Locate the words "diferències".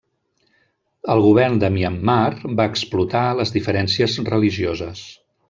3.59-4.17